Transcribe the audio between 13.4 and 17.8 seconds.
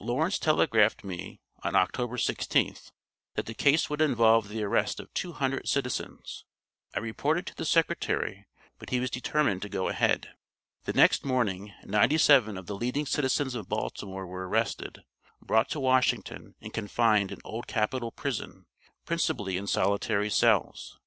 of Baltimore were arrested, brought to Washington, and confined in Old